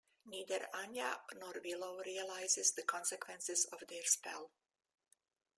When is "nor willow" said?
1.35-2.01